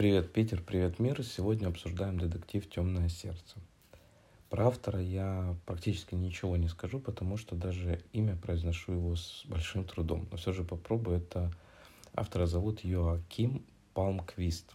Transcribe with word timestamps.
Привет, 0.00 0.32
Питер, 0.32 0.62
привет, 0.62 0.98
мир. 0.98 1.22
Сегодня 1.22 1.66
обсуждаем 1.66 2.18
детектив 2.18 2.66
«Темное 2.70 3.10
сердце». 3.10 3.56
Про 4.48 4.68
автора 4.68 4.98
я 4.98 5.54
практически 5.66 6.14
ничего 6.14 6.56
не 6.56 6.68
скажу, 6.68 7.00
потому 7.00 7.36
что 7.36 7.54
даже 7.54 8.00
имя 8.14 8.34
произношу 8.34 8.92
его 8.92 9.14
с 9.14 9.44
большим 9.44 9.84
трудом. 9.84 10.26
Но 10.30 10.38
все 10.38 10.54
же 10.54 10.64
попробую. 10.64 11.18
Это 11.18 11.52
автора 12.14 12.46
зовут 12.46 12.82
Йоаким 12.82 13.62
Палмквист. 13.92 14.72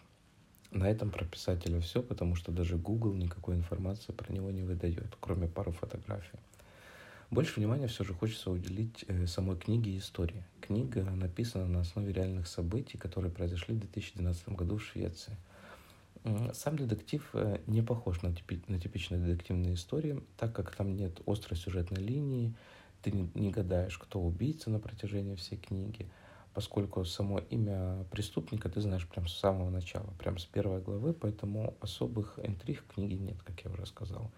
На 0.69 0.87
этом 0.87 1.09
про 1.09 1.25
писателя 1.25 1.79
все, 1.79 2.03
потому 2.03 2.35
что 2.35 2.51
даже 2.51 2.77
Google 2.77 3.15
никакой 3.15 3.55
информации 3.55 4.11
про 4.11 4.31
него 4.31 4.51
не 4.51 4.61
выдает, 4.61 5.17
кроме 5.19 5.47
пары 5.47 5.71
фотографий. 5.71 6.37
Больше 7.31 7.59
внимания 7.59 7.87
все 7.87 8.03
же 8.03 8.13
хочется 8.13 8.51
уделить 8.51 9.03
э, 9.07 9.25
самой 9.25 9.57
книге 9.57 9.89
и 9.89 9.97
истории. 9.97 10.43
Книга 10.65 11.03
написана 11.03 11.67
на 11.67 11.81
основе 11.81 12.11
реальных 12.11 12.47
событий, 12.47 12.97
которые 12.97 13.31
произошли 13.31 13.75
в 13.75 13.79
2012 13.79 14.49
году 14.49 14.77
в 14.77 14.83
Швеции. 14.83 15.37
Сам 16.53 16.75
детектив 16.75 17.29
э, 17.33 17.59
не 17.67 17.83
похож 17.83 18.23
на, 18.23 18.33
типи, 18.33 18.59
на 18.67 18.79
типичные 18.79 19.21
детективные 19.21 19.75
истории, 19.75 20.23
так 20.37 20.55
как 20.55 20.75
там 20.75 20.95
нет 20.95 21.21
острой 21.27 21.55
сюжетной 21.55 22.01
линии, 22.01 22.55
ты 23.03 23.11
не, 23.11 23.29
не 23.35 23.51
гадаешь, 23.51 23.99
кто 23.99 24.19
убийца 24.19 24.71
на 24.71 24.79
протяжении 24.79 25.35
всей 25.35 25.57
книги, 25.57 26.09
поскольку 26.55 27.05
само 27.05 27.37
имя 27.51 28.03
преступника 28.09 28.67
ты 28.67 28.81
знаешь 28.81 29.07
прямо 29.07 29.27
с 29.27 29.37
самого 29.37 29.69
начала, 29.69 30.09
прямо 30.17 30.39
с 30.39 30.45
первой 30.45 30.81
главы, 30.81 31.13
поэтому 31.13 31.75
особых 31.79 32.39
интриг 32.41 32.81
в 32.81 32.95
книге 32.95 33.17
нет, 33.17 33.37
как 33.43 33.63
я 33.63 33.69
уже 33.69 33.85
сказал. 33.85 34.31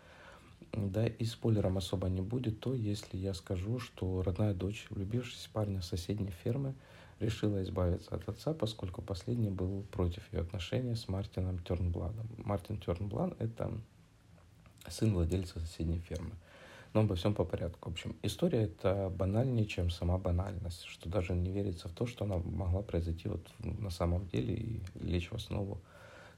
Да, 0.73 1.07
и 1.07 1.25
спойлером 1.25 1.77
особо 1.77 2.07
не 2.07 2.21
будет 2.21 2.59
то, 2.59 2.73
если 2.73 3.17
я 3.17 3.33
скажу, 3.33 3.79
что 3.79 4.21
родная 4.21 4.53
дочь, 4.53 4.85
влюбившись 4.89 5.45
в 5.45 5.49
парня 5.49 5.81
с 5.81 5.87
соседней 5.87 6.31
фермы, 6.43 6.75
решила 7.19 7.63
избавиться 7.63 8.15
от 8.15 8.27
отца, 8.29 8.53
поскольку 8.53 9.01
последний 9.01 9.49
был 9.49 9.83
против 9.91 10.31
ее 10.31 10.41
отношений 10.41 10.95
с 10.95 11.07
Мартином 11.07 11.59
Тернбладом. 11.59 12.27
Мартин 12.37 12.77
Тернблад– 12.77 13.35
это 13.39 13.71
сын 14.87 15.13
владельца 15.13 15.59
соседней 15.59 15.99
фермы. 15.99 16.31
Но 16.93 17.01
обо 17.01 17.15
всем 17.15 17.33
по 17.33 17.43
порядку. 17.43 17.89
В 17.89 17.93
общем, 17.93 18.15
история 18.23 18.63
это 18.63 19.11
банальнее, 19.15 19.65
чем 19.65 19.89
сама 19.89 20.17
банальность, 20.17 20.85
что 20.85 21.09
даже 21.09 21.33
не 21.33 21.51
верится 21.51 21.89
в 21.89 21.91
то, 21.91 22.05
что 22.05 22.25
она 22.25 22.37
могла 22.37 22.81
произойти 22.81 23.27
вот 23.27 23.45
на 23.59 23.89
самом 23.89 24.27
деле 24.27 24.55
и 24.55 24.81
лечь 25.01 25.29
в 25.29 25.35
основу 25.35 25.79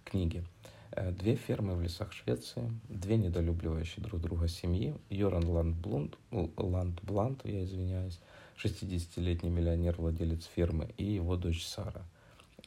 книги. 0.04 0.44
Э, 0.92 1.12
две 1.12 1.36
фермы 1.36 1.76
в 1.76 1.82
лесах 1.82 2.12
Швеции, 2.12 2.72
две 2.88 3.18
недолюбливающие 3.18 4.04
друг 4.04 4.22
друга 4.22 4.48
семьи, 4.48 4.96
Йоран 5.10 5.48
Ландблунд, 5.48 6.18
Ландбланд, 6.32 7.42
я 7.46 7.64
извиняюсь, 7.64 8.20
60-летний 8.64 9.52
миллионер, 9.52 9.96
владелец 9.98 10.46
фермы, 10.46 10.90
и 10.98 11.06
его 11.06 11.36
дочь 11.36 11.64
Сара. 11.64 12.02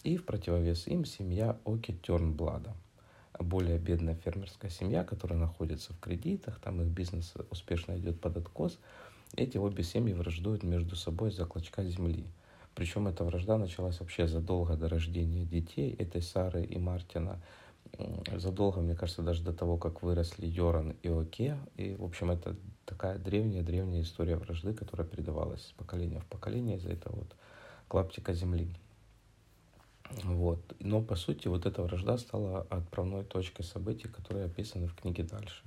И 0.05 0.17
в 0.17 0.25
противовес 0.25 0.87
им 0.87 1.05
семья 1.05 1.59
Оки 1.65 1.95
Тернблада, 1.95 2.75
более 3.39 3.79
бедная 3.79 4.15
фермерская 4.15 4.71
семья, 4.71 5.03
которая 5.03 5.39
находится 5.39 5.93
в 5.93 5.99
кредитах, 5.99 6.61
там 6.61 6.81
их 6.81 6.89
бизнес 6.89 7.35
успешно 7.51 7.99
идет 7.99 8.21
под 8.21 8.37
откос. 8.37 8.79
Эти 9.35 9.57
обе 9.57 9.83
семьи 9.83 10.13
враждуют 10.13 10.63
между 10.63 10.95
собой 10.95 11.33
за 11.33 11.45
клочка 11.45 11.85
земли. 11.85 12.27
Причем 12.75 13.09
эта 13.09 13.25
вражда 13.25 13.59
началась 13.59 14.01
вообще 14.01 14.27
задолго 14.29 14.77
до 14.77 14.89
рождения 14.89 15.45
детей 15.45 15.95
этой 15.99 16.23
Сары 16.23 16.65
и 16.65 16.79
Мартина– 16.79 17.41
задолго, 18.37 18.81
мне 18.81 18.95
кажется, 18.95 19.23
даже 19.23 19.43
до 19.43 19.53
того, 19.53 19.77
как 19.77 20.03
выросли 20.03 20.47
Йоран 20.47 20.97
и 21.03 21.09
Оке. 21.09 21.59
И, 21.77 21.95
в 21.95 22.05
общем, 22.05 22.31
это 22.31 22.57
такая 22.85 23.19
древняя-древняя 23.19 24.03
история 24.03 24.37
вражды, 24.37 24.75
которая 24.75 25.07
передавалась 25.07 25.67
из 25.67 25.73
поколения 25.73 26.21
в 26.21 26.27
поколение 26.27 26.77
из-за 26.77 26.91
этого 26.91 27.17
вот 27.17 27.37
клаптика 27.89 28.33
земли. 28.33 28.69
Вот. 30.25 30.61
Но, 30.79 31.01
по 31.01 31.17
сути, 31.17 31.49
вот 31.49 31.67
эта 31.67 31.83
вражда 31.83 32.19
стала 32.19 32.67
отправной 32.71 33.25
точкой 33.25 33.63
событий, 33.63 34.09
которые 34.09 34.47
описаны 34.47 34.87
в 34.87 34.95
книге 34.95 35.25
дальше. 35.25 35.63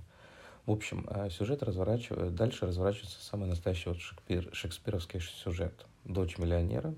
В 0.66 0.72
общем, 0.72 1.06
э, 1.10 1.30
сюжет 1.30 1.62
разворачивается, 1.64 2.36
дальше 2.36 2.66
разворачивается 2.66 3.24
самый 3.24 3.48
настоящий 3.48 3.90
вот 3.90 4.00
шекспир, 4.00 4.50
шекспировский 4.54 5.20
сюжет. 5.20 5.86
Дочь 6.04 6.38
миллионера, 6.38 6.94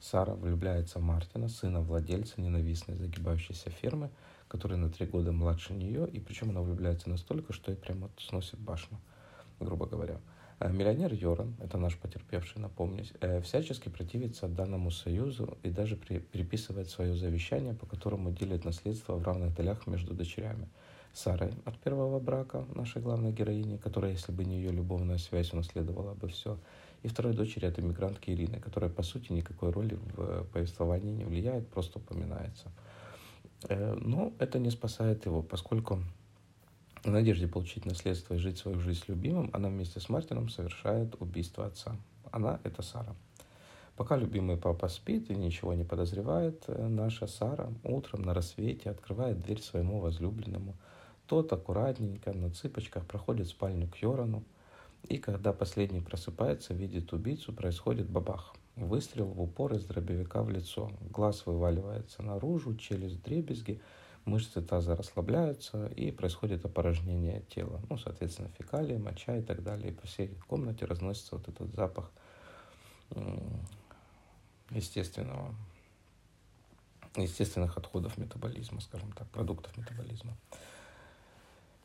Сара 0.00 0.34
влюбляется 0.34 0.98
в 0.98 1.02
Мартина, 1.02 1.48
сына 1.48 1.80
владельца 1.80 2.40
ненавистной 2.40 2.96
загибающейся 2.96 3.70
фермы, 3.70 4.10
который 4.48 4.76
на 4.76 4.88
три 4.88 5.06
года 5.06 5.32
младше 5.32 5.74
нее, 5.74 6.08
и 6.08 6.20
причем 6.20 6.50
она 6.50 6.60
влюбляется 6.60 7.08
настолько, 7.08 7.52
что 7.52 7.72
ей 7.72 7.76
прямо 7.76 8.10
сносит 8.18 8.58
башню, 8.58 8.98
грубо 9.60 9.86
говоря. 9.86 10.20
Э, 10.58 10.72
миллионер 10.72 11.12
Йоран, 11.12 11.54
это 11.60 11.78
наш 11.78 11.96
потерпевший, 11.98 12.62
напомню, 12.62 13.04
э, 13.20 13.40
всячески 13.42 13.88
противится 13.88 14.48
данному 14.48 14.90
союзу 14.90 15.58
и 15.62 15.70
даже 15.70 15.96
при, 15.96 16.18
переписывает 16.18 16.88
свое 16.88 17.14
завещание, 17.14 17.74
по 17.74 17.86
которому 17.86 18.30
делит 18.30 18.64
наследство 18.64 19.16
в 19.16 19.24
равных 19.24 19.54
долях 19.54 19.86
между 19.86 20.14
дочерями. 20.14 20.68
Сарой 21.12 21.52
от 21.64 21.78
первого 21.78 22.20
брака, 22.20 22.64
нашей 22.74 23.02
главной 23.02 23.32
героини, 23.32 23.78
которая, 23.78 24.12
если 24.12 24.32
бы 24.32 24.44
не 24.44 24.56
ее 24.56 24.70
любовная 24.70 25.18
связь, 25.18 25.52
унаследовала 25.52 26.14
бы 26.14 26.28
все, 26.28 26.58
и 27.02 27.08
второй 27.08 27.34
дочери 27.34 27.66
от 27.66 27.78
иммигрантки 27.78 28.30
Ирины, 28.30 28.60
которая, 28.60 28.90
по 28.90 29.02
сути, 29.02 29.32
никакой 29.32 29.70
роли 29.70 29.94
в 29.94 30.20
э, 30.20 30.44
повествовании 30.52 31.12
не 31.12 31.24
влияет, 31.24 31.68
просто 31.68 31.98
упоминается– 31.98 32.70
но 33.68 34.32
это 34.38 34.58
не 34.58 34.70
спасает 34.70 35.26
его, 35.26 35.42
поскольку 35.42 36.00
в 37.02 37.10
надежде 37.10 37.46
получить 37.46 37.86
наследство 37.86 38.34
и 38.34 38.38
жить 38.38 38.58
свою 38.58 38.80
жизнь 38.80 39.00
с 39.04 39.08
любимым, 39.08 39.50
она 39.52 39.68
вместе 39.68 40.00
с 40.00 40.08
Мартином 40.08 40.48
совершает 40.48 41.20
убийство 41.20 41.66
отца. 41.66 41.96
Она– 42.30 42.60
это 42.64 42.82
Сара. 42.82 43.14
Пока 43.96 44.16
любимый 44.16 44.56
папа 44.56 44.88
спит 44.88 45.30
и 45.30 45.34
ничего 45.34 45.72
не 45.72 45.84
подозревает, 45.84 46.64
э, 46.66 46.86
наша 46.86 47.26
Сара 47.26 47.72
утром 47.82 48.22
на 48.22 48.34
рассвете 48.34 48.90
открывает 48.90 49.40
дверь 49.40 49.62
своему 49.62 50.00
возлюбленному. 50.00 50.74
Тот 51.26 51.52
аккуратненько 51.52 52.32
на 52.32 52.50
цыпочках 52.50 53.06
проходит 53.06 53.46
в 53.46 53.50
спальню 53.50 53.88
к 53.88 53.96
Йорану, 53.96 54.42
и 55.08 55.18
когда 55.18 55.52
последний 55.52 56.00
просыпается, 56.00 56.74
видит 56.74 57.12
убийцу, 57.12 57.52
происходит 57.52 58.10
бабах– 58.10 58.54
Выстрел 58.76 59.26
в 59.26 59.40
упор 59.40 59.72
из 59.74 59.84
дробовика 59.86 60.42
в 60.42 60.50
лицо. 60.50 60.92
Глаз 61.10 61.46
вываливается 61.46 62.22
наружу, 62.22 62.76
челюсть 62.76 63.22
дребезги, 63.22 63.80
мышцы 64.26 64.60
таза 64.60 64.94
расслабляются 64.94 65.86
и 65.86 66.10
происходит 66.10 66.62
опорожнение 66.66 67.42
тела. 67.48 67.80
Ну, 67.88 67.96
соответственно, 67.96 68.50
фекалии, 68.58 68.98
моча 68.98 69.38
и 69.38 69.42
так 69.42 69.62
далее. 69.62 69.90
И 69.90 69.94
по 69.94 70.06
всей 70.06 70.28
комнате 70.46 70.84
разносится 70.84 71.36
вот 71.36 71.48
этот 71.48 71.74
запах 71.74 72.10
естественного, 74.70 75.54
естественных 77.16 77.78
отходов 77.78 78.18
метаболизма, 78.18 78.82
скажем 78.82 79.10
так, 79.12 79.26
продуктов 79.30 79.74
метаболизма. 79.78 80.36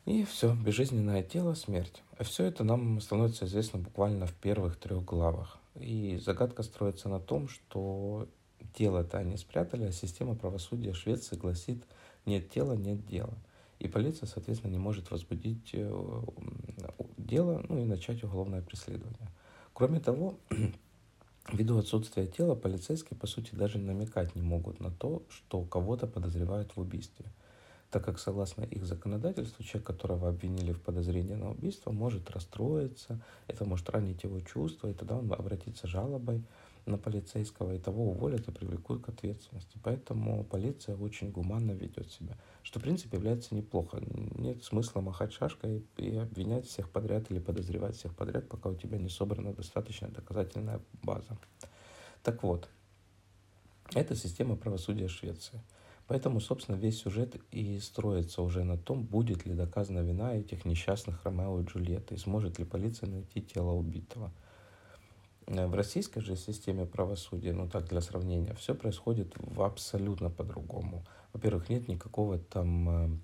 И 0.04 0.24
все, 0.24 0.52
безжизненное 0.52 1.22
тело, 1.22 1.54
смерть. 1.54 2.02
А 2.18 2.24
все 2.24 2.44
это 2.44 2.64
нам 2.64 3.00
становится 3.00 3.46
известно 3.46 3.78
буквально 3.78 4.26
в 4.26 4.34
первых 4.34 4.76
трех 4.76 5.04
главах. 5.04 5.58
И 5.74 6.18
загадка 6.18 6.62
строится 6.62 7.08
на 7.08 7.20
том, 7.20 7.48
что 7.48 8.28
тело-то 8.74 9.18
они 9.18 9.36
спрятали, 9.36 9.84
а 9.84 9.92
система 9.92 10.34
правосудия 10.34 10.92
Швеции 10.92 11.36
гласит 11.36 11.82
«нет 12.26 12.50
тела, 12.50 12.74
нет 12.74 13.06
дела». 13.06 13.34
И 13.78 13.88
полиция, 13.88 14.26
соответственно, 14.26 14.70
не 14.70 14.78
может 14.78 15.10
возбудить 15.10 15.70
э, 15.72 16.22
дело 17.16 17.64
ну, 17.68 17.78
и 17.78 17.84
начать 17.84 18.22
уголовное 18.22 18.62
преследование. 18.62 19.28
Кроме 19.72 19.98
того, 19.98 20.38
ввиду 21.52 21.78
отсутствия 21.78 22.26
тела, 22.26 22.54
полицейские, 22.54 23.18
по 23.18 23.26
сути, 23.26 23.54
даже 23.54 23.78
намекать 23.78 24.36
не 24.36 24.42
могут 24.42 24.78
на 24.78 24.90
то, 24.90 25.24
что 25.30 25.62
кого-то 25.62 26.06
подозревают 26.06 26.76
в 26.76 26.80
убийстве– 26.80 27.26
так 27.92 28.06
как 28.06 28.18
согласно 28.18 28.62
их 28.62 28.86
законодательству 28.86 29.62
человек, 29.62 29.86
которого 29.86 30.30
обвинили 30.30 30.72
в 30.72 30.80
подозрении 30.80 31.34
на 31.34 31.50
убийство, 31.50 31.92
может 31.92 32.30
расстроиться, 32.30 33.20
это 33.48 33.66
может 33.66 33.90
ранить 33.90 34.22
его 34.24 34.40
чувства, 34.40 34.88
и 34.88 34.94
тогда 34.94 35.18
он 35.18 35.30
обратится 35.30 35.86
жалобой 35.86 36.42
на 36.86 36.96
полицейского, 36.96 37.74
и 37.74 37.78
того 37.78 38.08
уволят 38.08 38.48
и 38.48 38.50
привлекут 38.50 39.04
к 39.04 39.10
ответственности. 39.10 39.78
Поэтому 39.82 40.42
полиция 40.44 40.96
очень 40.96 41.30
гуманно 41.30 41.72
ведет 41.72 42.10
себя, 42.10 42.38
что 42.62 42.80
в 42.80 42.82
принципе 42.82 43.18
является 43.18 43.54
неплохо. 43.54 44.00
Нет 44.36 44.64
смысла 44.64 45.02
махать 45.02 45.34
шашкой 45.34 45.84
и 45.98 46.16
обвинять 46.16 46.66
всех 46.66 46.88
подряд 46.88 47.30
или 47.30 47.40
подозревать 47.40 47.94
всех 47.94 48.16
подряд, 48.16 48.48
пока 48.48 48.70
у 48.70 48.74
тебя 48.74 48.96
не 48.96 49.10
собрана 49.10 49.52
достаточная 49.52 50.10
доказательная 50.10 50.80
база. 51.02 51.36
Так 52.22 52.42
вот, 52.42 52.70
это 53.92 54.16
система 54.16 54.56
правосудия 54.56 55.08
Швеции– 55.08 55.60
Поэтому, 56.08 56.40
собственно, 56.40 56.76
весь 56.76 57.00
сюжет 57.00 57.36
и 57.50 57.78
строится 57.78 58.42
уже 58.42 58.64
на 58.64 58.76
том, 58.76 59.04
будет 59.04 59.46
ли 59.46 59.54
доказана 59.54 60.00
вина 60.00 60.34
этих 60.34 60.64
несчастных 60.64 61.24
Ромео 61.24 61.60
и 61.60 61.64
Джульетты, 61.64 62.14
и 62.14 62.18
сможет 62.18 62.58
ли 62.58 62.64
полиция 62.64 63.08
найти 63.08 63.40
тело 63.40 63.72
убитого. 63.72 64.32
Э, 65.46 65.66
в 65.66 65.74
российской 65.74 66.20
же 66.20 66.36
системе 66.36 66.86
правосудия, 66.86 67.52
ну 67.52 67.68
так 67.68 67.88
для 67.88 68.00
сравнения, 68.00 68.54
все 68.54 68.74
происходит 68.74 69.34
в 69.36 69.62
абсолютно 69.62 70.30
по-другому. 70.30 71.04
Во-первых, 71.32 71.68
нет 71.68 71.88
никакого 71.88 72.38
там 72.38 72.88
э, 72.88 73.18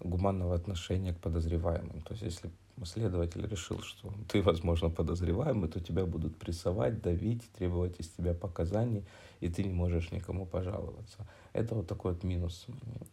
гуманного 0.00 0.54
отношения 0.54 1.14
к 1.14 1.20
подозреваемым. 1.20 2.02
То 2.02 2.12
есть, 2.12 2.22
если 2.22 2.50
следователь 2.84 3.46
решил, 3.46 3.80
что 3.80 4.12
ты, 4.28 4.42
возможно, 4.42 4.90
подозреваемый, 4.90 5.68
то 5.68 5.80
тебя 5.80 6.04
будут 6.06 6.36
прессовать, 6.36 7.00
давить, 7.00 7.42
требовать 7.52 8.00
из 8.00 8.08
тебя 8.08 8.34
показаний, 8.34 9.04
и 9.40 9.48
ты 9.48 9.62
не 9.62 9.72
можешь 9.72 10.10
никому 10.10 10.44
пожаловаться. 10.44 11.26
Это 11.54 11.76
вот 11.76 11.86
такой 11.86 12.14
вот 12.14 12.24
минус 12.24 12.66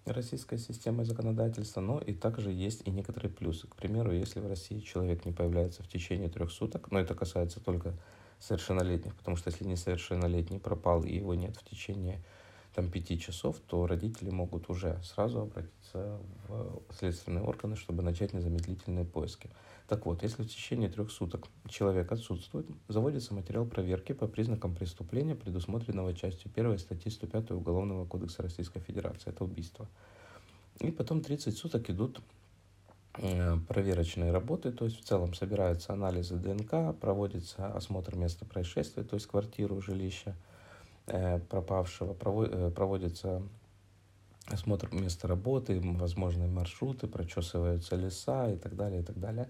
российской 0.06 0.58
системы 0.58 1.06
законодательства, 1.06 1.80
но 1.80 2.00
и 2.00 2.12
также 2.12 2.52
есть 2.52 2.82
и 2.88 2.92
некоторые 2.92 3.32
плюсы. 3.32 3.68
К 3.68 3.76
примеру, 3.76 4.12
если 4.12 4.40
в 4.40 4.48
России 4.48 4.80
человек 4.80 5.26
не 5.26 5.32
появляется 5.32 5.84
в 5.84 5.88
течение 5.88 6.28
трех 6.28 6.52
суток, 6.52 6.90
но 6.90 7.00
это 7.00 7.14
касается 7.14 7.60
только 7.60 7.94
совершеннолетних, 8.40 9.16
потому 9.16 9.38
что 9.38 9.52
если 9.52 9.64
несовершеннолетний 9.66 10.60
пропал 10.60 11.04
и 11.04 11.16
его 11.16 11.36
нет 11.36 11.56
в 11.56 11.64
течение 11.64 12.20
там, 12.74 12.90
пяти 12.90 13.20
часов, 13.20 13.60
то 13.68 13.86
родители 13.86 14.30
могут 14.30 14.70
уже 14.70 15.00
сразу 15.04 15.42
обратиться 15.42 16.20
в 16.48 16.94
следственные 16.98 17.44
органы, 17.44 17.76
чтобы 17.76 18.02
начать 18.02 18.34
незамедлительные 18.34 19.06
поиски. 19.06 19.50
Так 19.88 20.06
вот, 20.06 20.24
если 20.24 20.44
в 20.44 20.48
течение 20.48 20.90
трех 20.90 21.12
суток 21.12 21.48
человек 21.68 22.10
отсутствует, 22.14 22.66
заводится 22.88 23.34
материал 23.34 23.66
проверки 23.66 24.14
по 24.14 24.26
признакам 24.26 24.74
преступления, 24.74 25.36
предусмотренного 25.36 26.14
частью 26.14 26.50
1 26.56 26.80
статьи 26.80 27.12
105 27.12 27.52
Уголовного 27.52 28.06
кодекса 28.06 28.42
Российской 28.42 28.80
Федерации. 28.80 29.32
Это 29.32 29.44
убийство. 29.44 29.90
И 30.80 30.92
потом 30.92 31.20
30 31.20 31.58
суток 31.58 31.90
идут 31.90 32.22
э, 33.18 33.58
проверочные 33.68 34.32
работы, 34.32 34.72
то 34.72 34.86
есть 34.86 34.98
в 34.98 35.04
целом 35.04 35.34
собираются 35.34 35.92
анализы 35.92 36.38
ДНК, 36.38 36.98
проводится 36.98 37.68
осмотр 37.68 38.16
места 38.16 38.46
происшествия, 38.46 39.04
то 39.04 39.16
есть 39.16 39.28
квартиру, 39.28 39.82
жилища, 39.82 40.38
пропавшего, 41.50 42.16
э, 42.46 42.72
проводится 42.72 43.42
осмотр 44.48 44.94
места 44.94 45.28
работы, 45.28 45.80
возможные 45.82 46.50
маршруты, 46.50 47.08
прочесываются 47.08 47.96
леса 47.96 48.52
и 48.52 48.58
так 48.58 48.76
далее, 48.76 49.02
и 49.02 49.04
так 49.04 49.20
далее. 49.20 49.50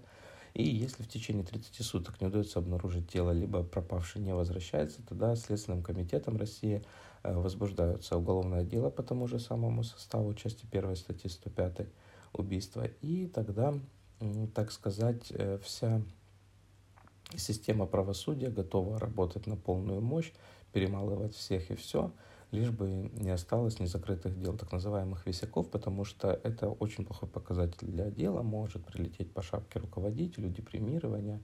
И 0.54 0.62
если 0.64 1.02
в 1.02 1.08
течение 1.08 1.44
30 1.44 1.82
суток 1.82 2.20
не 2.20 2.26
удается 2.26 2.58
обнаружить 2.58 3.08
тело, 3.08 3.30
либо 3.30 3.62
пропавший 3.62 4.20
не 4.20 4.34
возвращается, 4.34 5.02
тогда 5.06 5.34
Следственным 5.34 5.82
комитетом 5.82 6.36
России 6.36 6.82
э, 7.22 7.34
возбуждаются 7.34 8.16
уголовное 8.16 8.64
дело 8.64 8.90
по 8.90 9.02
тому 9.02 9.26
же 9.28 9.38
самому 9.38 9.82
составу 9.82 10.34
части 10.34 10.66
1 10.70 10.96
статьи 10.96 11.30
105 11.30 11.86
убийства. 12.34 12.86
И 13.00 13.26
тогда, 13.26 13.74
так 14.54 14.72
сказать, 14.72 15.32
вся 15.62 16.02
система 17.36 17.86
правосудия 17.86 18.48
готова 18.48 18.98
работать 18.98 19.46
на 19.46 19.56
полную 19.56 20.00
мощь, 20.00 20.32
перемалывать 20.72 21.34
всех 21.34 21.70
и 21.70 21.74
все, 21.74 22.12
лишь 22.50 22.70
бы 22.70 23.10
не 23.14 23.30
осталось 23.30 23.80
незакрытых 23.80 24.38
дел, 24.38 24.56
так 24.56 24.72
называемых 24.72 25.26
висяков, 25.26 25.70
потому 25.70 26.04
что 26.04 26.38
это 26.42 26.68
очень 26.68 27.04
плохой 27.04 27.28
показатель 27.28 27.86
для 27.86 28.10
дела, 28.10 28.42
может 28.42 28.84
прилететь 28.84 29.32
по 29.32 29.42
шапке 29.42 29.78
руководителю, 29.78 30.50
депримирование 30.50 31.40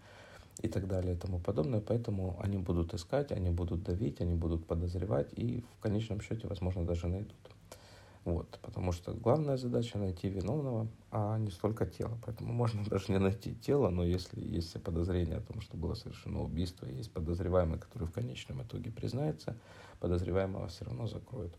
и 0.60 0.68
так 0.68 0.86
далее 0.86 1.14
и 1.14 1.18
тому 1.18 1.38
подобное. 1.40 1.80
Поэтому 1.80 2.36
они 2.40 2.58
будут 2.58 2.94
искать, 2.94 3.32
они 3.32 3.50
будут 3.50 3.82
давить, 3.82 4.20
они 4.20 4.34
будут 4.34 4.66
подозревать 4.66 5.32
и 5.32 5.64
в 5.78 5.82
конечном 5.82 6.20
счете, 6.20 6.46
возможно, 6.46 6.84
даже 6.84 7.08
найдут. 7.08 7.57
Вот, 8.24 8.58
потому 8.62 8.92
что 8.92 9.12
главная 9.12 9.56
задача 9.56 9.98
найти 9.98 10.28
виновного, 10.28 10.88
а 11.10 11.38
не 11.38 11.50
столько 11.50 11.86
тело. 11.86 12.18
Поэтому 12.24 12.52
можно 12.52 12.84
даже 12.88 13.12
не 13.12 13.18
найти 13.18 13.54
тело, 13.54 13.88
но 13.88 14.04
если 14.04 14.40
есть 14.40 14.82
подозрение 14.82 15.36
о 15.36 15.40
том, 15.40 15.60
что 15.60 15.76
было 15.76 15.94
совершено 15.94 16.42
убийство, 16.42 16.86
есть 16.86 17.12
подозреваемый, 17.12 17.78
который 17.78 18.06
в 18.06 18.12
конечном 18.12 18.62
итоге 18.62 18.90
признается, 18.90 19.56
подозреваемого 20.00 20.68
все 20.68 20.84
равно 20.84 21.06
закроют. 21.06 21.54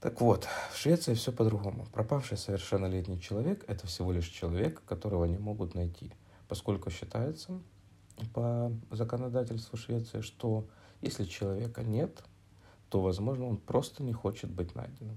Так 0.00 0.20
вот, 0.20 0.48
в 0.72 0.76
Швеции 0.76 1.14
все 1.14 1.30
по-другому. 1.30 1.86
Пропавший 1.92 2.36
совершеннолетний 2.36 3.20
человек– 3.20 3.64
это 3.68 3.86
всего 3.86 4.10
лишь 4.10 4.26
человек, 4.26 4.82
которого 4.84 5.26
не 5.26 5.38
могут 5.38 5.76
найти, 5.76 6.12
поскольку 6.48 6.90
считается 6.90 7.60
по 8.34 8.72
законодательству 8.90 9.78
Швеции, 9.78 10.20
что 10.20 10.66
если 11.02 11.24
человека 11.24 11.84
нет, 11.84 12.24
то, 12.92 13.00
возможно, 13.00 13.46
он 13.46 13.56
просто 13.56 14.02
не 14.02 14.12
хочет 14.12 14.50
быть 14.50 14.74
найденным. 14.74 15.16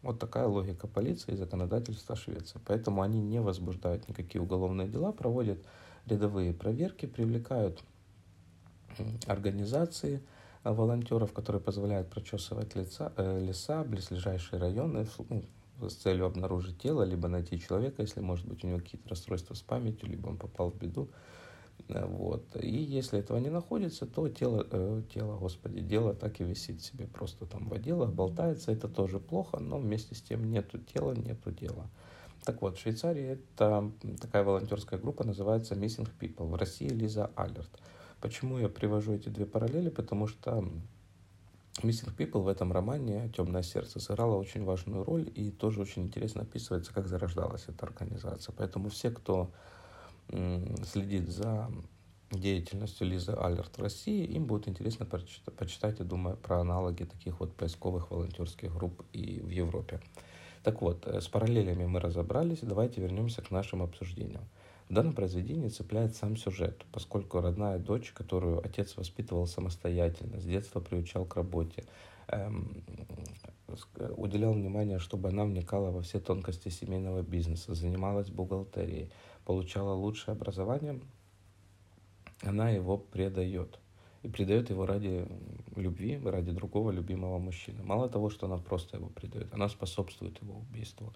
Вот 0.00 0.18
такая 0.18 0.46
логика 0.46 0.86
полиции 0.86 1.32
и 1.32 1.36
законодательства 1.36 2.16
Швеции. 2.16 2.58
Поэтому 2.64 3.02
они 3.02 3.20
не 3.20 3.42
возбуждают 3.42 4.08
никакие 4.08 4.40
уголовные 4.40 4.88
дела, 4.88 5.12
проводят 5.12 5.58
рядовые 6.06 6.54
проверки, 6.54 7.04
привлекают 7.04 7.84
организации 9.26 10.22
э, 10.64 10.72
волонтеров, 10.72 11.34
которые 11.34 11.60
позволяют 11.60 12.08
прочесывать 12.08 12.74
лица, 12.74 13.12
э, 13.18 13.38
леса, 13.38 13.84
близлежащие 13.84 14.58
районы 14.58 15.06
ну, 15.28 15.44
с 15.90 15.96
целью 15.96 16.24
обнаружить 16.24 16.78
тело, 16.78 17.02
либо 17.02 17.28
найти 17.28 17.60
человека, 17.60 18.00
если, 18.00 18.20
может 18.20 18.46
быть, 18.46 18.64
у 18.64 18.66
него 18.66 18.78
какие-то 18.78 19.10
расстройства 19.10 19.52
с 19.52 19.60
памятью, 19.60 20.08
либо 20.08 20.28
он 20.28 20.38
попал 20.38 20.70
в 20.70 20.78
беду. 20.78 21.10
Вот. 21.88 22.56
И 22.56 22.70
если 22.70 23.18
этого 23.18 23.38
не 23.38 23.50
находится, 23.50 24.06
то 24.06 24.28
тело, 24.28 24.66
э, 24.70 25.02
тело, 25.12 25.36
господи, 25.36 25.80
дело 25.80 26.14
так 26.14 26.40
и 26.40 26.44
висит 26.44 26.82
себе 26.82 27.06
просто 27.06 27.46
там 27.46 27.68
в 27.68 27.74
отделах, 27.74 28.12
болтается. 28.12 28.72
Это 28.72 28.88
тоже 28.88 29.20
плохо, 29.20 29.58
но 29.58 29.78
вместе 29.78 30.14
с 30.14 30.22
тем 30.22 30.50
нету 30.50 30.78
тела, 30.78 31.12
нету 31.12 31.50
дела. 31.50 31.90
Так 32.44 32.62
вот, 32.62 32.76
в 32.76 32.80
Швейцарии 32.80 33.38
это 33.38 33.90
такая 34.20 34.44
волонтерская 34.44 34.98
группа, 34.98 35.24
называется 35.24 35.74
Missing 35.74 36.08
People. 36.18 36.46
В 36.46 36.54
России 36.54 36.88
Лиза 36.88 37.30
Алерт. 37.36 37.70
Почему 38.20 38.58
я 38.58 38.68
привожу 38.68 39.12
эти 39.12 39.28
две 39.28 39.46
параллели? 39.46 39.90
Потому 39.90 40.26
что 40.26 40.64
Missing 41.82 42.16
People 42.16 42.42
в 42.42 42.48
этом 42.48 42.72
романе 42.72 43.30
«Темное 43.36 43.62
сердце» 43.62 43.98
сыграла 43.98 44.36
очень 44.36 44.64
важную 44.64 45.04
роль 45.04 45.30
и 45.34 45.50
тоже 45.50 45.80
очень 45.80 46.04
интересно 46.04 46.42
описывается, 46.42 46.94
как 46.94 47.08
зарождалась 47.08 47.64
эта 47.66 47.84
организация. 47.84 48.54
Поэтому 48.56 48.90
все, 48.90 49.10
кто 49.10 49.50
следит 50.28 51.28
за 51.28 51.70
деятельностью 52.30 53.06
Лизы 53.06 53.32
Алерт 53.32 53.78
России, 53.78 54.24
им 54.24 54.46
будет 54.46 54.68
интересно 54.68 55.06
почитать, 55.06 55.54
почитать, 55.54 55.98
я 55.98 56.04
думаю, 56.04 56.36
про 56.36 56.60
аналоги 56.60 57.04
таких 57.04 57.40
вот 57.40 57.54
поисковых 57.54 58.10
волонтерских 58.10 58.74
групп 58.74 59.02
и 59.12 59.40
в 59.40 59.48
Европе. 59.48 60.00
Так 60.62 60.80
вот, 60.80 61.06
э, 61.06 61.20
с 61.20 61.28
параллелями 61.28 61.84
мы 61.84 62.00
разобрались, 62.00 62.60
давайте 62.62 63.00
вернемся 63.00 63.42
к 63.42 63.50
нашим 63.50 63.82
обсуждениям. 63.82 64.44
В 64.88 64.94
данном 64.94 65.14
произведении 65.14 65.68
цепляет 65.68 66.14
сам 66.14 66.36
сюжет, 66.36 66.84
поскольку 66.92 67.40
родная 67.40 67.78
дочь, 67.78 68.12
которую 68.12 68.64
отец 68.64 68.96
воспитывал 68.96 69.46
самостоятельно, 69.46 70.40
с 70.40 70.44
детства 70.44 70.80
приучал 70.80 71.24
к 71.24 71.36
работе, 71.36 71.84
эм, 72.28 72.82
уделял 74.16 74.52
внимание, 74.52 74.98
чтобы 74.98 75.30
она 75.30 75.44
вникала 75.44 75.90
во 75.90 76.02
все 76.02 76.20
тонкости 76.20 76.68
семейного 76.68 77.22
бизнеса, 77.22 77.74
занималась 77.74 78.28
бухгалтерией, 78.28 79.10
получала 79.44 79.94
лучшее 79.94 80.32
образование, 80.32 81.00
она 82.42 82.70
его 82.70 82.98
предает. 82.98 83.78
И 84.22 84.28
предает 84.28 84.70
его 84.70 84.86
ради 84.86 85.28
любви, 85.76 86.18
ради 86.24 86.50
другого 86.50 86.90
любимого 86.90 87.38
мужчины. 87.38 87.82
Мало 87.82 88.08
того, 88.08 88.30
что 88.30 88.46
она 88.46 88.56
просто 88.56 88.96
его 88.96 89.08
предает, 89.08 89.52
она 89.52 89.68
способствует 89.68 90.40
его 90.40 90.56
убийству. 90.58 91.12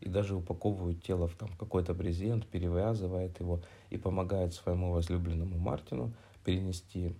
И 0.00 0.08
даже 0.08 0.34
упаковывает 0.36 1.02
тело 1.02 1.26
в 1.26 1.34
там, 1.34 1.48
какой-то 1.58 1.94
брезент, 1.94 2.46
перевязывает 2.46 3.38
его 3.40 3.60
и 3.90 3.96
помогает 3.96 4.54
своему 4.54 4.92
возлюбленному 4.92 5.58
Мартину 5.58 6.12
перенести 6.44 7.14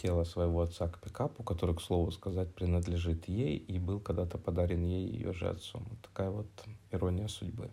тело 0.00 0.24
своего 0.24 0.62
отца 0.62 0.88
к 0.88 1.00
пикапу, 1.00 1.42
который, 1.42 1.74
к 1.74 1.80
слову 1.80 2.10
сказать, 2.10 2.52
принадлежит 2.54 3.28
ей 3.28 3.56
и 3.56 3.78
был 3.78 4.00
когда-то 4.00 4.38
подарен 4.38 4.84
ей 4.84 5.08
ее 5.08 5.32
же 5.32 5.48
отцом. 5.48 5.84
Такая 6.02 6.30
вот 6.30 6.46
ирония 6.90 7.28
судьбы. 7.28 7.70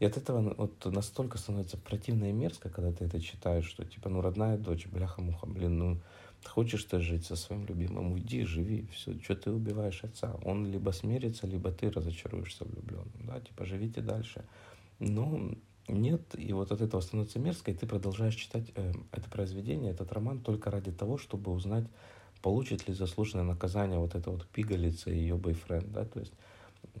И 0.00 0.04
от 0.06 0.16
этого 0.16 0.54
вот 0.56 0.84
настолько 0.86 1.36
становится 1.36 1.76
противно 1.76 2.30
и 2.30 2.32
мерзко, 2.32 2.70
когда 2.70 2.90
ты 2.90 3.04
это 3.04 3.20
читаешь, 3.20 3.66
что 3.66 3.84
типа, 3.84 4.08
ну, 4.08 4.22
родная 4.22 4.56
дочь, 4.56 4.86
бляха-муха, 4.86 5.46
блин, 5.46 5.78
ну, 5.78 6.00
хочешь 6.42 6.84
ты 6.84 7.00
жить 7.00 7.26
со 7.26 7.36
своим 7.36 7.66
любимым, 7.66 8.12
уйди, 8.12 8.44
живи, 8.44 8.88
все, 8.94 9.12
что 9.20 9.36
ты 9.36 9.50
убиваешь 9.50 10.02
отца. 10.02 10.34
Он 10.42 10.66
либо 10.66 10.90
смирится, 10.90 11.46
либо 11.46 11.70
ты 11.70 11.90
разочаруешься 11.90 12.64
влюбленным, 12.64 13.26
да, 13.26 13.40
типа, 13.40 13.66
живите 13.66 14.00
дальше. 14.00 14.42
Но 15.00 15.52
нет, 15.86 16.22
и 16.34 16.50
вот 16.54 16.72
от 16.72 16.80
этого 16.80 17.02
становится 17.02 17.38
мерзко, 17.38 17.70
и 17.70 17.74
ты 17.74 17.86
продолжаешь 17.86 18.36
читать 18.36 18.72
э, 18.76 18.92
это 19.12 19.28
произведение, 19.28 19.92
этот 19.92 20.12
роман 20.12 20.40
только 20.40 20.70
ради 20.70 20.92
того, 20.92 21.18
чтобы 21.18 21.52
узнать, 21.52 21.84
получит 22.40 22.88
ли 22.88 22.94
заслуженное 22.94 23.44
наказание 23.44 23.98
вот 23.98 24.14
эта 24.14 24.30
вот 24.30 24.46
пигалица 24.46 25.10
и 25.10 25.18
ее 25.18 25.36
бойфренд, 25.36 25.92
да, 25.92 26.06
то 26.06 26.20
есть 26.20 26.32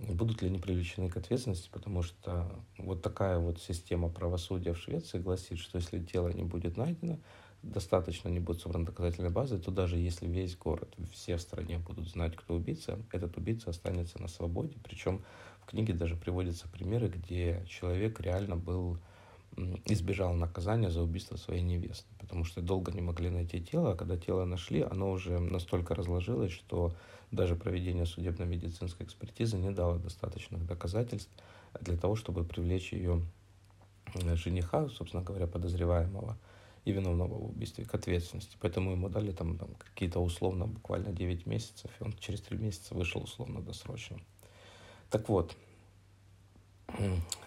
будут 0.08 0.42
ли 0.42 0.48
они 0.48 0.58
привлечены 0.58 1.08
к 1.10 1.16
ответственности, 1.16 1.68
потому 1.70 2.02
что 2.02 2.50
вот 2.78 3.02
такая 3.02 3.38
вот 3.38 3.60
система 3.60 4.08
правосудия 4.08 4.72
в 4.72 4.78
Швеции 4.78 5.18
гласит, 5.18 5.58
что 5.58 5.78
если 5.78 6.00
тело 6.00 6.28
не 6.28 6.42
будет 6.42 6.76
найдено, 6.76 7.18
достаточно 7.62 8.28
не 8.28 8.40
будет 8.40 8.60
собрана 8.60 8.86
доказательной 8.86 9.30
базы, 9.30 9.58
то 9.58 9.70
даже 9.70 9.98
если 9.98 10.26
весь 10.26 10.56
город, 10.56 10.94
все 11.12 11.36
в 11.36 11.40
стране 11.42 11.78
будут 11.78 12.08
знать, 12.08 12.34
кто 12.34 12.54
убийца, 12.54 12.98
этот 13.12 13.36
убийца 13.36 13.70
останется 13.70 14.20
на 14.20 14.28
свободе. 14.28 14.76
Причем 14.82 15.22
в 15.62 15.66
книге 15.66 15.92
даже 15.92 16.16
приводятся 16.16 16.68
примеры, 16.68 17.08
где 17.08 17.64
человек 17.68 18.20
реально 18.20 18.56
был 18.56 18.98
избежал 19.84 20.32
наказания 20.32 20.90
за 20.90 21.02
убийство 21.02 21.36
своей 21.36 21.62
невесты, 21.62 22.06
потому 22.30 22.44
что 22.44 22.62
долго 22.62 22.92
не 22.92 23.00
могли 23.00 23.28
найти 23.28 23.60
тело, 23.60 23.90
а 23.90 23.96
когда 23.96 24.16
тело 24.16 24.44
нашли, 24.44 24.82
оно 24.82 25.10
уже 25.10 25.40
настолько 25.40 25.96
разложилось, 25.96 26.52
что 26.52 26.94
даже 27.32 27.56
проведение 27.56 28.06
судебно-медицинской 28.06 29.04
экспертизы 29.04 29.56
не 29.56 29.72
дало 29.72 29.98
достаточных 29.98 30.64
доказательств 30.64 31.32
для 31.80 31.96
того, 31.96 32.14
чтобы 32.14 32.44
привлечь 32.44 32.92
ее 32.92 33.20
жениха, 34.14 34.88
собственно 34.90 35.24
говоря, 35.24 35.48
подозреваемого 35.48 36.38
и 36.84 36.92
виновного 36.92 37.34
в 37.34 37.50
убийстве 37.50 37.84
к 37.84 37.92
ответственности. 37.96 38.56
Поэтому 38.60 38.92
ему 38.92 39.08
дали 39.08 39.32
там, 39.32 39.58
там 39.58 39.70
какие-то 39.74 40.20
условно 40.20 40.68
буквально 40.68 41.10
9 41.10 41.46
месяцев, 41.46 41.90
и 41.98 42.04
он 42.04 42.12
через 42.12 42.42
3 42.42 42.58
месяца 42.58 42.94
вышел 42.94 43.24
условно 43.24 43.60
досрочно. 43.60 44.20
Так 45.10 45.28
вот, 45.28 45.56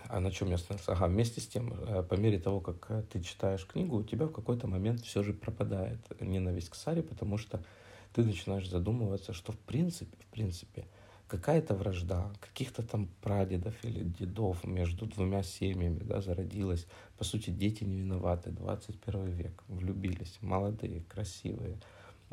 а 0.09 0.19
на 0.19 0.31
чем 0.31 0.49
я 0.49 0.55
остановился? 0.55 0.91
Ага, 0.91 1.07
вместе 1.07 1.41
с 1.41 1.47
тем, 1.47 1.73
э, 1.73 2.03
по 2.03 2.15
мере 2.15 2.39
того, 2.39 2.59
как 2.59 2.85
э, 2.89 3.03
ты 3.11 3.21
читаешь 3.21 3.65
книгу, 3.65 3.97
у 3.97 4.03
тебя 4.03 4.25
в 4.25 4.31
какой-то 4.31 4.67
момент 4.67 5.01
все 5.01 5.23
же 5.23 5.33
пропадает 5.33 5.99
ненависть 6.19 6.69
к 6.69 6.75
Саре, 6.75 7.03
потому 7.03 7.37
что 7.37 7.63
ты 8.13 8.23
начинаешь 8.23 8.69
задумываться, 8.69 9.33
что 9.33 9.51
в 9.51 9.57
принципе, 9.57 10.15
в 10.19 10.25
принципе, 10.27 10.85
какая-то 11.27 11.73
вражда 11.73 12.31
каких-то 12.39 12.83
там 12.83 13.07
прадедов 13.21 13.73
или 13.83 14.03
дедов 14.03 14.63
между 14.63 15.07
двумя 15.07 15.41
семьями 15.41 15.99
да, 16.03 16.21
зародилась. 16.21 16.85
По 17.17 17.23
сути, 17.23 17.49
дети 17.49 17.83
не 17.83 18.01
виноваты, 18.01 18.51
21 18.51 19.25
век, 19.31 19.63
влюбились, 19.67 20.37
молодые, 20.41 21.01
красивые, 21.09 21.79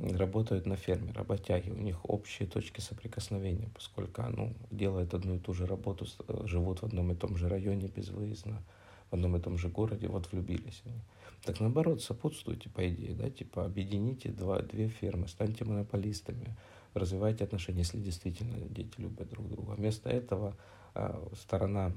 работают 0.02 0.66
на 0.66 0.76
ферме, 0.76 1.12
работяги, 1.12 1.70
у 1.70 1.78
них 1.78 1.98
общие 2.08 2.48
точки 2.48 2.80
соприкосновения, 2.80 3.68
поскольку 3.74 4.22
ну, 4.22 4.54
делают 4.70 5.14
одну 5.14 5.36
и 5.36 5.38
ту 5.38 5.52
же 5.52 5.66
работу, 5.66 6.06
э, 6.28 6.46
живут 6.46 6.80
в 6.80 6.84
одном 6.84 7.12
и 7.12 7.14
том 7.14 7.36
же 7.36 7.48
районе 7.48 7.88
безвыездно, 7.88 8.62
в 9.10 9.14
одном 9.14 9.36
и 9.36 9.40
том 9.40 9.58
же 9.58 9.68
городе, 9.68 10.08
вот 10.08 10.30
влюбились 10.32 10.82
они. 10.84 11.00
Так 11.44 11.60
наоборот, 11.60 12.02
сопутствуйте, 12.02 12.68
по 12.68 12.86
идее, 12.88 13.14
да, 13.14 13.30
типа 13.30 13.64
объедините 13.64 14.30
два, 14.30 14.60
две 14.60 14.88
фермы, 14.88 15.28
станьте 15.28 15.64
монополистами, 15.64 16.56
развивайте 16.94 17.44
отношения, 17.44 17.80
если 17.80 17.98
действительно 17.98 18.56
дети 18.68 18.92
любят 18.98 19.28
друг 19.30 19.48
друга. 19.48 19.72
Вместо 19.72 20.10
этого 20.10 20.56
э, 20.94 21.28
сторона 21.40 21.92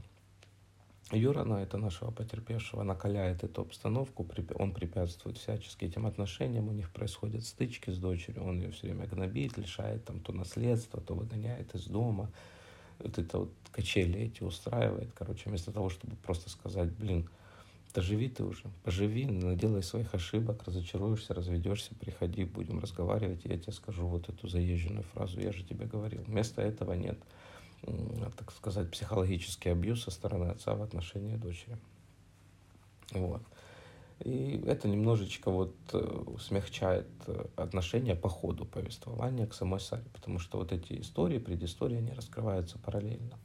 Юрана, 1.15 1.55
это 1.55 1.77
нашего 1.77 2.11
потерпевшего, 2.11 2.83
накаляет 2.83 3.43
эту 3.43 3.61
обстановку, 3.61 4.27
он 4.55 4.73
препятствует 4.73 5.37
всячески 5.37 5.85
этим 5.85 6.05
отношениям, 6.05 6.67
у 6.67 6.71
них 6.71 6.91
происходят 6.91 7.43
стычки 7.43 7.89
с 7.89 7.97
дочерью, 7.97 8.43
он 8.43 8.59
ее 8.59 8.71
все 8.71 8.87
время 8.87 9.07
гнобит, 9.07 9.57
лишает 9.57 10.05
там 10.05 10.19
то 10.19 10.33
наследства, 10.33 11.01
то 11.01 11.13
выгоняет 11.13 11.73
из 11.75 11.85
дома, 11.85 12.31
вот 12.99 13.17
это 13.17 13.39
вот 13.39 13.51
качели 13.71 14.19
эти 14.19 14.43
устраивает, 14.43 15.11
короче, 15.13 15.49
вместо 15.49 15.71
того, 15.71 15.89
чтобы 15.89 16.15
просто 16.15 16.49
сказать, 16.49 16.91
блин, 16.91 17.29
да 17.93 18.01
живи 18.01 18.27
ты 18.27 18.43
уже, 18.43 18.63
поживи, 18.83 19.25
наделай 19.25 19.83
своих 19.83 20.15
ошибок, 20.15 20.63
разочаруешься, 20.65 21.33
разведешься, 21.33 21.93
приходи, 21.95 22.43
будем 22.43 22.79
разговаривать, 22.79 23.45
и 23.45 23.49
я 23.49 23.57
тебе 23.59 23.71
скажу 23.71 24.07
вот 24.07 24.29
эту 24.29 24.47
заезженную 24.47 25.03
фразу, 25.13 25.39
я 25.39 25.51
же 25.51 25.63
тебе 25.63 25.85
говорил. 25.85 26.23
Вместо 26.23 26.61
этого 26.61 26.93
нет 26.93 27.19
так 28.37 28.51
сказать, 28.51 28.89
психологический 28.91 29.69
абьюз 29.69 30.03
со 30.03 30.11
стороны 30.11 30.45
отца 30.45 30.75
в 30.75 30.81
отношении 30.81 31.35
дочери. 31.35 31.77
Вот. 33.11 33.41
И 34.23 34.63
это 34.65 34.87
немножечко 34.87 35.51
вот 35.51 35.75
э, 35.91 36.23
смягчает 36.39 37.07
э, 37.27 37.45
отношение 37.57 38.15
по 38.15 38.29
ходу 38.29 38.65
повествования 38.65 39.47
к 39.47 39.53
самой 39.53 39.81
Саре, 39.81 40.05
потому 40.13 40.39
что 40.39 40.59
вот 40.59 40.71
эти 40.71 41.01
истории, 41.01 41.39
предыстории, 41.39 41.97
они 41.97 42.13
раскрываются 42.13 42.77
параллельно. 42.77 43.37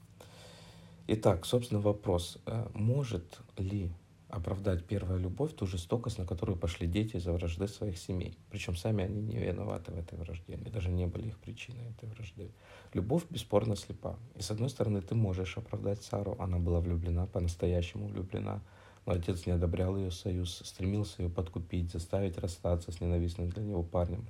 Итак, 1.08 1.46
собственно, 1.46 1.80
вопрос, 1.80 2.38
э, 2.46 2.68
может 2.74 3.40
ли 3.56 3.90
оправдать 4.28 4.84
первая 4.84 5.18
любовь 5.18 5.54
ту 5.54 5.66
жестокость, 5.66 6.18
на 6.18 6.26
которую 6.26 6.58
пошли 6.58 6.86
дети 6.86 7.16
из-за 7.16 7.32
вражды 7.32 7.66
своих 7.66 7.96
семей. 7.96 8.38
Причем 8.50 8.76
сами 8.76 9.04
они 9.04 9.20
не 9.20 9.38
виноваты 9.38 9.92
в 9.92 9.98
этой 9.98 10.18
вражде, 10.18 10.54
они 10.54 10.70
даже 10.70 10.90
не 10.90 11.06
были 11.06 11.28
их 11.28 11.38
причиной 11.38 11.90
этой 11.90 12.08
вражды. 12.10 12.52
Любовь 12.92 13.24
бесспорно 13.30 13.74
слепа. 13.74 14.18
И 14.34 14.42
с 14.42 14.50
одной 14.50 14.68
стороны, 14.68 15.00
ты 15.00 15.14
можешь 15.14 15.56
оправдать 15.56 16.02
Сару, 16.02 16.36
она 16.38 16.58
была 16.58 16.80
влюблена, 16.80 17.26
по-настоящему 17.26 18.08
влюблена, 18.08 18.62
но 19.06 19.12
отец 19.14 19.46
не 19.46 19.52
одобрял 19.52 19.96
ее 19.96 20.10
союз, 20.10 20.60
стремился 20.64 21.22
ее 21.22 21.30
подкупить, 21.30 21.90
заставить 21.90 22.36
расстаться 22.36 22.92
с 22.92 23.00
ненавистным 23.00 23.48
для 23.48 23.62
него 23.62 23.82
парнем. 23.82 24.28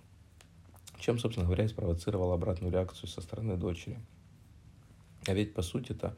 Чем, 1.01 1.19
собственно 1.19 1.47
говоря, 1.47 1.65
и 1.65 1.69
спровоцировал 1.69 2.33
обратную 2.33 2.73
реакцию 2.73 3.09
со 3.09 3.21
стороны 3.21 3.57
дочери. 3.57 3.99
А 5.27 5.35
ведь, 5.35 5.55
по 5.55 5.63
сути-то, 5.63 6.17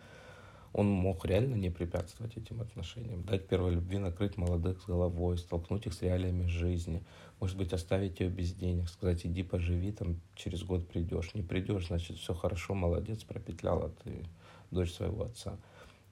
он 0.73 0.89
мог 0.89 1.25
реально 1.25 1.57
не 1.57 1.71
препятствовать 1.71 2.37
этим 2.37 2.61
отношениям, 2.61 3.25
дать 3.25 3.49
первой 3.49 3.73
любви 3.73 3.99
накрыть 3.99 4.37
молодых 4.37 4.81
с 4.81 4.87
головой, 4.87 5.39
столкнуть 5.39 5.87
их 5.87 5.95
с 5.95 6.03
реалиями 6.03 6.47
жизни, 6.47 7.03
может 7.41 7.57
быть, 7.57 7.73
оставить 7.73 8.21
ее 8.21 8.29
без 8.29 8.53
денег, 8.53 8.89
сказать, 8.89 9.25
иди 9.27 9.43
поживи, 9.43 9.93
там 9.93 10.21
через 10.35 10.63
год 10.63 10.87
придешь. 10.87 11.35
Не 11.35 11.43
придешь, 11.43 11.89
значит, 11.89 12.19
все 12.19 12.35
хорошо, 12.35 12.75
молодец, 12.75 13.25
пропетляла 13.25 13.91
ты 14.05 14.25
дочь 14.71 14.93
своего 14.93 15.25
отца. 15.25 15.59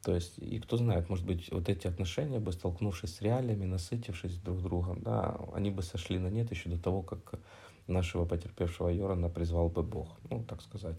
То 0.03 0.15
есть, 0.15 0.39
и 0.39 0.59
кто 0.59 0.77
знает, 0.77 1.09
может 1.09 1.27
быть, 1.27 1.51
вот 1.51 1.69
эти 1.69 1.87
отношения 1.87 2.39
бы, 2.39 2.53
столкнувшись 2.53 3.17
с 3.17 3.21
реалиями, 3.21 3.65
насытившись 3.65 4.39
друг 4.39 4.63
другом, 4.63 5.03
да, 5.03 5.39
они 5.53 5.71
бы 5.71 5.83
сошли 5.83 6.19
на 6.19 6.29
нет 6.29 6.51
еще 6.51 6.71
до 6.71 6.81
того, 6.81 7.03
как 7.03 7.41
нашего 7.87 8.25
потерпевшего 8.25 8.89
Йорана 8.89 9.29
призвал 9.29 9.69
бы 9.69 9.83
Бог, 9.83 10.17
ну, 10.31 10.45
так 10.45 10.63
сказать. 10.63 10.97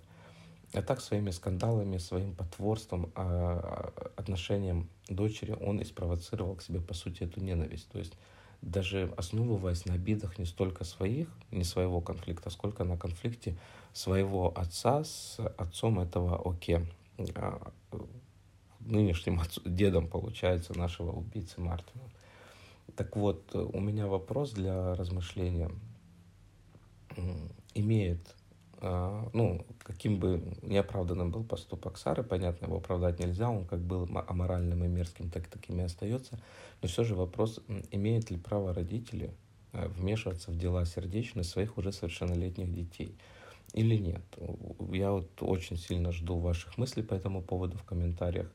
А 0.73 0.81
так 0.83 1.01
своими 1.01 1.31
скандалами, 1.31 1.97
своим 1.97 2.35
потворством, 2.35 3.11
а, 3.15 3.91
отношением 4.15 4.87
дочери 5.07 5.57
он 5.59 5.79
и 5.79 5.83
спровоцировал 5.83 6.55
к 6.55 6.61
себе, 6.61 6.79
по 6.79 6.93
сути, 6.93 7.23
эту 7.23 7.41
ненависть. 7.41 7.89
То 7.89 7.97
есть 7.97 8.13
даже 8.61 9.13
основываясь 9.17 9.85
на 9.85 9.93
обидах 9.93 10.37
не 10.37 10.45
столько 10.45 10.83
своих, 10.83 11.29
не 11.49 11.63
своего 11.63 12.01
конфликта, 12.01 12.49
сколько 12.49 12.83
на 12.83 12.97
конфликте 12.97 13.57
своего 13.93 14.53
отца 14.55 15.03
с 15.03 15.39
отцом 15.57 15.99
этого 15.99 16.37
Оке, 16.37 16.85
а, 17.35 17.71
нынешним 18.79 19.39
отцу, 19.39 19.61
дедом, 19.65 20.07
получается, 20.07 20.77
нашего 20.77 21.11
убийцы 21.11 21.59
Мартина. 21.61 22.03
Так 22.95 23.15
вот, 23.15 23.55
у 23.55 23.79
меня 23.79 24.07
вопрос 24.07 24.51
для 24.51 24.93
размышления. 24.95 25.71
Имеет 27.73 28.35
ну, 28.81 29.65
каким 29.79 30.19
бы 30.19 30.41
неоправданным 30.61 31.31
был 31.31 31.43
поступок 31.43 31.97
Сары, 31.97 32.23
понятно, 32.23 32.65
его 32.65 32.77
оправдать 32.77 33.19
нельзя, 33.19 33.49
он 33.49 33.65
как 33.65 33.79
был 33.79 34.09
аморальным 34.27 34.83
и 34.85 34.87
мерзким, 34.87 35.29
так 35.29 35.47
таким 35.47 35.79
и 35.81 35.83
остается, 35.83 36.39
но 36.81 36.87
все 36.87 37.03
же 37.03 37.15
вопрос, 37.15 37.59
имеют 37.91 38.31
ли 38.31 38.37
право 38.37 38.73
родители 38.73 39.31
э, 39.73 39.87
вмешиваться 39.89 40.51
в 40.51 40.57
дела 40.57 40.85
сердечные 40.85 41.43
своих 41.43 41.77
уже 41.77 41.91
совершеннолетних 41.91 42.73
детей 42.73 43.17
или 43.73 43.97
нет. 43.97 44.21
Я 44.91 45.11
вот 45.11 45.29
очень 45.41 45.77
сильно 45.77 46.11
жду 46.11 46.37
ваших 46.37 46.77
мыслей 46.77 47.03
по 47.03 47.13
этому 47.13 47.41
поводу 47.41 47.77
в 47.77 47.83
комментариях. 47.83 48.51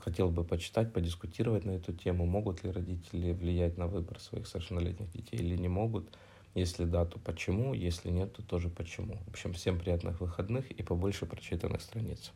Хотел 0.00 0.30
бы 0.30 0.44
почитать, 0.44 0.92
подискутировать 0.92 1.64
на 1.64 1.72
эту 1.72 1.92
тему, 1.92 2.26
могут 2.26 2.64
ли 2.64 2.70
родители 2.70 3.32
влиять 3.32 3.78
на 3.78 3.86
выбор 3.86 4.18
своих 4.18 4.46
совершеннолетних 4.46 5.10
детей 5.12 5.36
или 5.36 5.56
не 5.56 5.68
могут. 5.68 6.08
Если 6.56 6.86
да, 6.86 7.04
то 7.04 7.18
почему, 7.18 7.74
если 7.74 8.08
нет, 8.08 8.32
то 8.32 8.42
тоже 8.42 8.70
почему. 8.70 9.18
В 9.26 9.28
общем, 9.28 9.52
всем 9.52 9.78
приятных 9.78 10.22
выходных 10.22 10.70
и 10.70 10.82
побольше 10.82 11.26
прочитанных 11.26 11.82
страниц. 11.82 12.32